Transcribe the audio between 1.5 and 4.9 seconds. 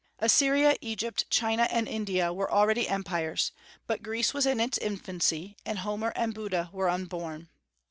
and India were already empires; but Greece was in its